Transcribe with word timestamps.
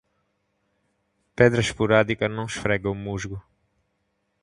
Pedra 1.35 1.61
esporádica 1.61 2.27
não 2.27 2.47
esfrega 2.47 2.89
o 2.89 2.95
musgo. 2.95 3.39